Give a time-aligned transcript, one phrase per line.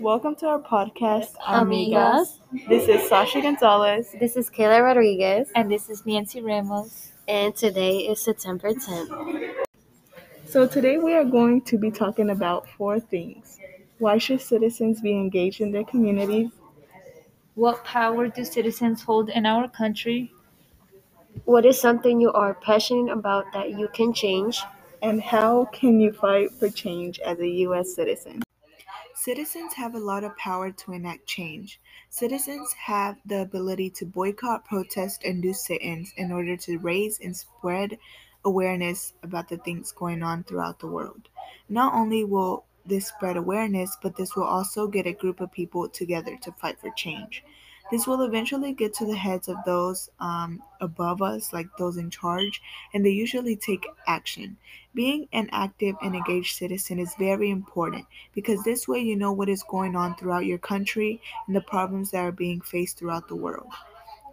[0.00, 2.38] Welcome to our podcast, Amigas.
[2.68, 4.14] This is Sasha Gonzalez.
[4.18, 7.12] This is Kayla Rodriguez, And this is Nancy Ramos.
[7.28, 9.54] and today is September 10th.
[10.46, 13.58] So, today we are going to be talking about four things.
[13.98, 16.50] Why should citizens be engaged in their communities?
[17.54, 20.32] What power do citizens hold in our country?
[21.44, 24.62] What is something you are passionate about that you can change?
[25.02, 27.94] And how can you fight for change as a U.S.
[27.94, 28.42] citizen?
[29.22, 31.78] Citizens have a lot of power to enact change.
[32.08, 37.20] Citizens have the ability to boycott, protest, and do sit ins in order to raise
[37.20, 37.98] and spread
[38.46, 41.28] awareness about the things going on throughout the world.
[41.68, 45.86] Not only will this spread awareness, but this will also get a group of people
[45.86, 47.44] together to fight for change.
[47.90, 52.08] This will eventually get to the heads of those um, above us, like those in
[52.10, 52.62] charge,
[52.94, 54.56] and they usually take action.
[54.94, 59.48] Being an active and engaged citizen is very important because this way you know what
[59.48, 63.36] is going on throughout your country and the problems that are being faced throughout the
[63.36, 63.72] world.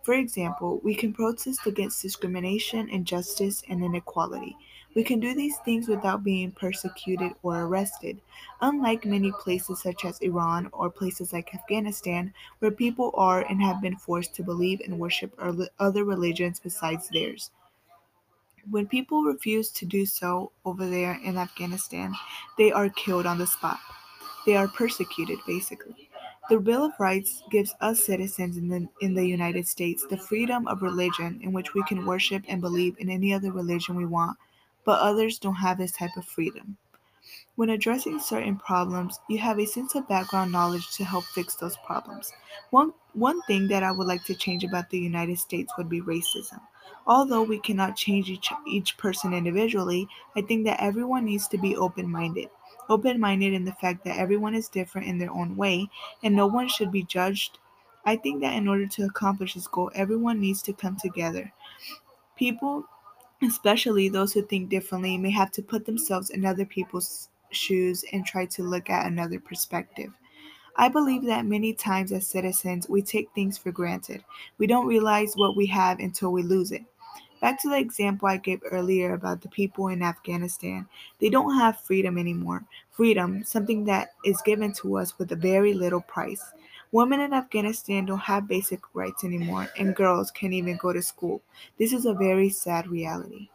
[0.03, 4.55] For example, we can protest against discrimination, injustice, and inequality.
[4.97, 8.19] We can do these things without being persecuted or arrested.
[8.61, 13.79] Unlike many places such as Iran or places like Afghanistan, where people are and have
[13.79, 17.51] been forced to believe and worship other- religions besides theirs.
[18.71, 22.15] When people refuse to do so over there in Afghanistan,
[22.57, 23.77] they are killed on the spot.
[24.47, 26.09] They are persecuted, basically.
[26.49, 30.67] The Bill of Rights gives us citizens in the, in the United States the freedom
[30.67, 34.39] of religion in which we can worship and believe in any other religion we want,
[34.87, 36.77] but others don't have this type of freedom.
[37.55, 41.75] When addressing certain problems, you have a sense of background knowledge to help fix those
[41.85, 42.31] problems.
[42.69, 45.99] One, one thing that I would like to change about the United States would be
[45.99, 46.61] racism.
[47.05, 50.07] Although we cannot change each, each person individually,
[50.37, 52.49] I think that everyone needs to be open minded.
[52.87, 55.89] Open minded in the fact that everyone is different in their own way
[56.23, 57.59] and no one should be judged.
[58.05, 61.51] I think that in order to accomplish this goal, everyone needs to come together.
[62.37, 62.85] People,
[63.41, 68.25] especially those who think differently, may have to put themselves in other people's shoes and
[68.25, 70.11] try to look at another perspective.
[70.75, 74.23] I believe that many times as citizens, we take things for granted.
[74.57, 76.83] We don't realize what we have until we lose it.
[77.41, 80.87] Back to the example I gave earlier about the people in Afghanistan.
[81.19, 82.63] They don't have freedom anymore.
[82.91, 86.43] Freedom, something that is given to us with a very little price.
[86.91, 91.41] Women in Afghanistan don't have basic rights anymore, and girls can't even go to school.
[91.77, 93.49] This is a very sad reality.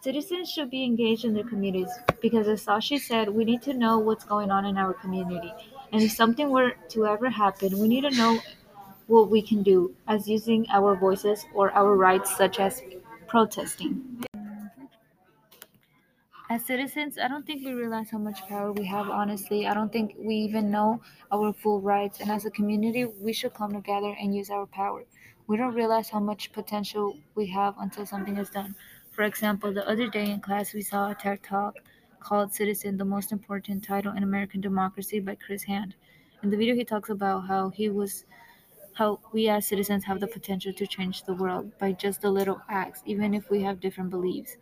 [0.00, 1.88] Citizens should be engaged in their communities
[2.20, 5.52] because, as Sasha said, we need to know what's going on in our community.
[5.92, 8.40] And if something were to ever happen, we need to know
[9.06, 12.82] what we can do as using our voices or our rights, such as
[13.28, 14.24] protesting.
[16.54, 19.66] As citizens, I don't think we realize how much power we have, honestly.
[19.66, 21.00] I don't think we even know
[21.32, 22.20] our full rights.
[22.20, 25.02] And as a community, we should come together and use our power.
[25.48, 28.76] We don't realize how much potential we have until something is done.
[29.10, 31.74] For example, the other day in class, we saw a TED Talk
[32.20, 35.96] called Citizen, the Most Important Title in American Democracy by Chris Hand.
[36.44, 38.26] In the video, he talks about how he was
[38.92, 42.60] how we as citizens have the potential to change the world by just the little
[42.68, 44.56] acts, even if we have different beliefs.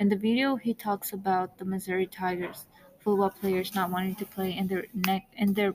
[0.00, 2.64] In the video, he talks about the Missouri Tigers
[3.00, 4.86] football players not wanting to play in their
[5.36, 5.74] in their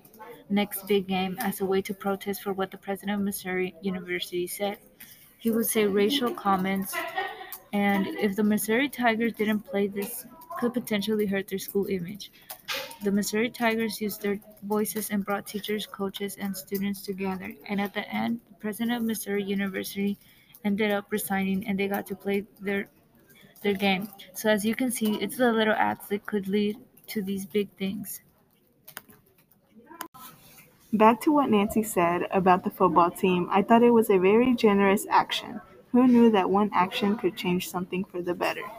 [0.49, 4.47] next big game as a way to protest for what the president of Missouri University
[4.47, 4.79] said.
[5.37, 6.95] He would say racial comments,
[7.71, 10.25] and if the Missouri Tigers didn't play, this
[10.57, 12.31] could potentially hurt their school image.
[13.03, 17.53] The Missouri Tigers used their voices and brought teachers, coaches, and students together.
[17.69, 20.17] And at the end, the president of Missouri University
[20.63, 22.89] ended up resigning, and they got to play their
[23.65, 24.07] their game.
[24.33, 26.77] So as you can see, it's the little acts that could lead
[27.07, 28.21] to these big things.
[30.93, 34.53] Back to what Nancy said about the football team, I thought it was a very
[34.53, 35.59] generous action.
[35.91, 38.69] Who knew that one action could change something for the better?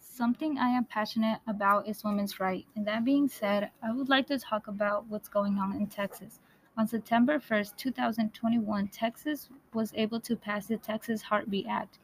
[0.00, 2.66] Something I am passionate about is women's rights.
[2.74, 6.40] And that being said, I would like to talk about what's going on in Texas.
[6.76, 12.00] On September 1st, 2021, Texas was able to pass the Texas Heartbeat Act,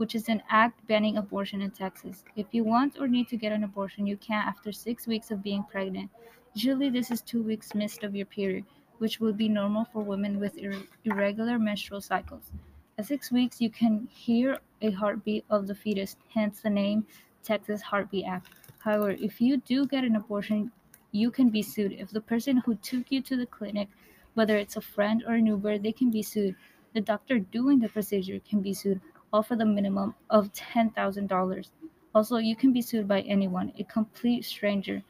[0.00, 2.24] which is an act banning abortion in Texas.
[2.34, 5.42] If you want or need to get an abortion, you can after six weeks of
[5.42, 6.10] being pregnant.
[6.54, 8.64] Usually, this is two weeks missed of your period,
[8.96, 12.50] which would be normal for women with ir- irregular menstrual cycles.
[12.96, 17.04] At six weeks, you can hear a heartbeat of the fetus, hence the name
[17.42, 18.48] Texas Heartbeat Act.
[18.78, 20.72] However, if you do get an abortion,
[21.12, 21.92] you can be sued.
[21.92, 23.88] If the person who took you to the clinic,
[24.32, 26.56] whether it's a friend or an Uber, they can be sued.
[26.94, 31.68] The doctor doing the procedure can be sued, all for the minimum of $10,000.
[32.14, 35.02] Also, you can be sued by anyone, a complete stranger.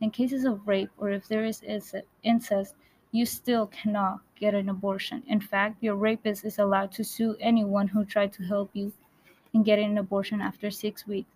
[0.00, 1.62] In cases of rape or if there is
[2.22, 2.74] incest,
[3.10, 5.22] you still cannot get an abortion.
[5.28, 8.92] In fact, your rapist is allowed to sue anyone who tried to help you
[9.52, 11.30] in getting an abortion after six weeks.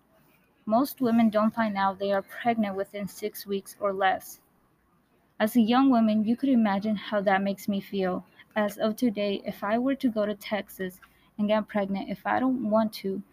[0.65, 4.39] Most women don't find out they are pregnant within six weeks or less.
[5.39, 8.25] As a young woman, you could imagine how that makes me feel.
[8.55, 10.99] As of today, if I were to go to Texas
[11.39, 13.23] and get pregnant, if I don't want to,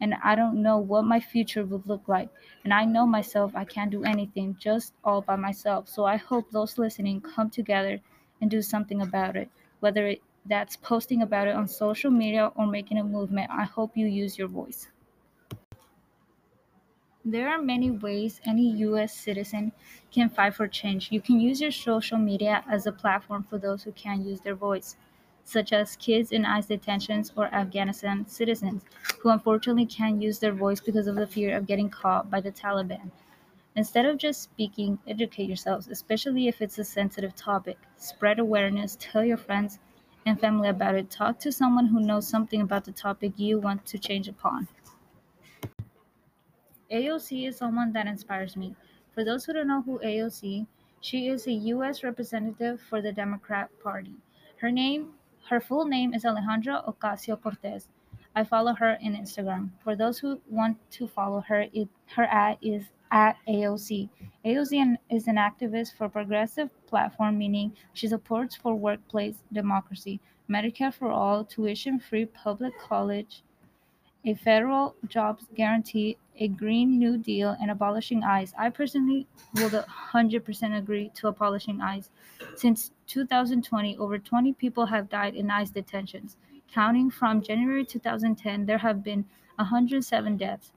[0.00, 2.30] and I don't know what my future would look like,
[2.64, 5.88] and I know myself, I can't do anything just all by myself.
[5.88, 8.00] So I hope those listening come together
[8.40, 9.50] and do something about it,
[9.80, 13.50] whether it, that's posting about it on social media or making a movement.
[13.50, 14.88] I hope you use your voice.
[17.24, 19.72] There are many ways any US citizen
[20.10, 21.10] can fight for change.
[21.10, 24.54] You can use your social media as a platform for those who can't use their
[24.54, 24.96] voice,
[25.50, 28.84] such as kids in ICE detentions or Afghanistan citizens
[29.18, 32.52] who unfortunately can't use their voice because of the fear of getting caught by the
[32.52, 33.10] Taliban.
[33.76, 37.78] Instead of just speaking, educate yourselves, especially if it's a sensitive topic.
[37.96, 39.78] Spread awareness, tell your friends
[40.26, 41.10] and family about it.
[41.10, 44.68] Talk to someone who knows something about the topic you want to change upon.
[46.90, 48.74] AOC is someone that inspires me.
[49.14, 50.66] For those who don't know who AOC,
[51.00, 52.02] she is a U.S.
[52.02, 54.16] representative for the Democrat Party.
[54.56, 55.14] Her name,
[55.48, 57.88] her full name is Alejandra Ocasio Cortez.
[58.34, 59.70] I follow her in Instagram.
[59.82, 64.08] For those who want to follow her, it, her ad is at AOC.
[64.44, 71.10] AOC is an activist for progressive platform, meaning she supports for workplace democracy, Medicare for
[71.10, 73.42] all, tuition-free public college,
[74.24, 78.52] a federal jobs guarantee, a Green New Deal, and abolishing ICE.
[78.58, 82.10] I personally would 100% agree to abolishing ICE.
[82.56, 86.36] Since 2020, over 20 people have died in ICE detentions.
[86.72, 89.24] Counting from January 2010, there have been
[89.56, 90.72] 107 deaths.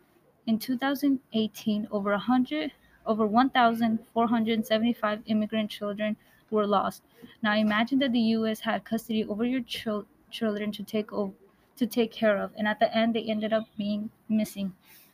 [0.47, 2.71] In 2018, over 100
[3.05, 6.15] over 1,475 immigrant children
[6.49, 7.03] were lost.
[7.41, 8.61] Now imagine that the U.S.
[8.61, 11.33] had custody over your chil- children to take over
[11.75, 14.73] to take care of, and at the end, they ended up being missing.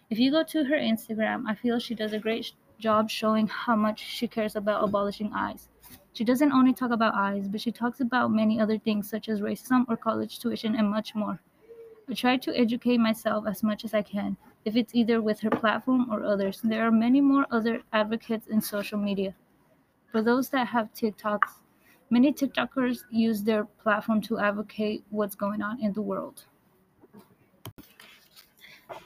[0.09, 3.75] If you go to her Instagram, I feel she does a great job showing how
[3.75, 5.67] much she cares about abolishing ICE.
[6.13, 9.41] She doesn't only talk about ICE, but she talks about many other things such as
[9.41, 11.39] racism or college tuition and much more.
[12.09, 14.35] I try to educate myself as much as I can,
[14.65, 16.59] if it's either with her platform or others.
[16.63, 19.35] There are many more other advocates in social media.
[20.11, 21.59] For those that have TikToks,
[22.09, 26.45] many TikTokers use their platform to advocate what's going on in the world.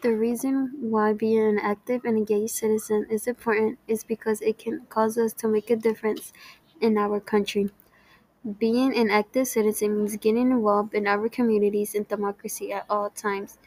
[0.03, 4.85] The reason why being an active and engaged citizen is important is because it can
[4.87, 6.31] cause us to make a difference
[6.79, 7.71] in our country.
[8.59, 13.57] Being an active citizen means getting involved in our communities and democracy at all times.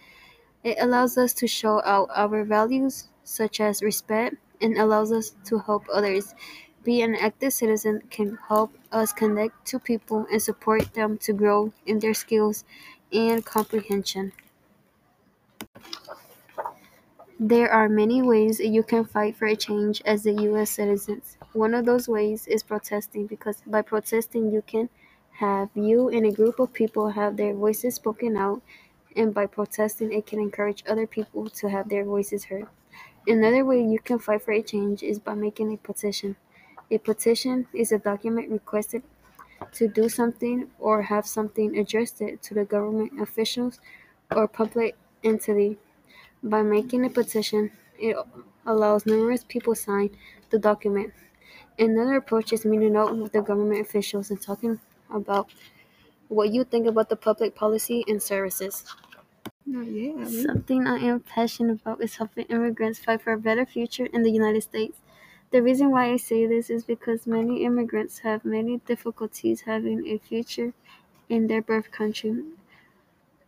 [0.65, 5.59] It allows us to show out our values, such as respect, and allows us to
[5.59, 6.35] help others.
[6.85, 11.73] Being an active citizen can help us connect to people and support them to grow
[11.87, 12.65] in their skills
[13.13, 14.33] and comprehension.
[17.39, 20.71] There are many ways you can fight for a change as a U.S.
[20.71, 21.21] citizen.
[21.53, 24.89] One of those ways is protesting because by protesting you can
[25.33, 28.63] have you and a group of people have their voices spoken out
[29.15, 32.69] and by protesting it can encourage other people to have their voices heard.
[33.27, 36.37] Another way you can fight for a change is by making a petition.
[36.91, 39.03] A petition is a document requested
[39.73, 43.79] to do something or have something addressed to the government officials
[44.35, 45.79] or public entity
[46.43, 48.17] by making a petition, it
[48.67, 50.17] allows numerous people to sign
[50.51, 51.15] the document.
[51.79, 54.81] Another approach is meeting out with the government officials and talking
[55.11, 55.51] about
[56.29, 58.85] what you think about the public policy and services.
[59.75, 60.25] Oh, yeah.
[60.25, 64.31] Something I am passionate about is helping immigrants fight for a better future in the
[64.31, 65.01] United States.
[65.53, 70.19] The reason why I say this is because many immigrants have many difficulties having a
[70.19, 70.75] future
[71.29, 72.45] in their birth country.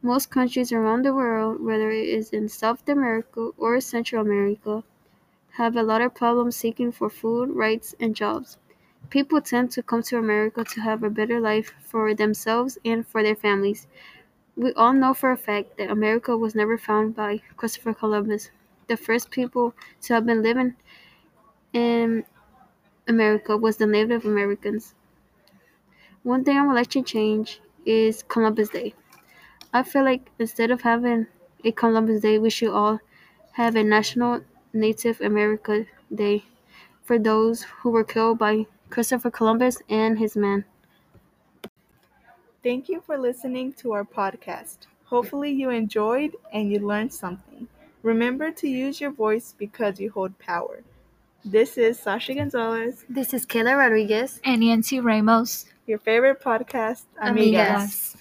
[0.02, 4.82] Most countries around the world, whether it is in South America or Central America,
[5.52, 8.58] have a lot of problems seeking for food, rights, and jobs.
[9.10, 13.22] People tend to come to America to have a better life for themselves and for
[13.22, 13.86] their families.
[14.56, 18.50] We all know for a fact that America was never found by Christopher Columbus.
[18.88, 20.76] The first people to have been living
[21.72, 22.24] in
[23.08, 24.94] America was the Native Americans.
[26.22, 28.94] One thing I would like to change is Columbus Day.
[29.72, 31.26] I feel like instead of having
[31.64, 33.00] a Columbus Day, we should all
[33.52, 35.84] have a National Native America
[36.14, 36.44] Day
[37.02, 40.64] for those who were killed by Christopher Columbus and his men.
[42.62, 44.78] Thank you for listening to our podcast.
[45.04, 47.68] Hopefully, you enjoyed and you learned something.
[48.02, 50.82] Remember to use your voice because you hold power.
[51.44, 54.40] This is Sasha Gonzalez, This is Kayla Rodriguez.
[54.44, 55.66] And Nancy Ramos.
[55.86, 57.68] your favorite podcast, Amigas.
[57.68, 58.16] Amigas.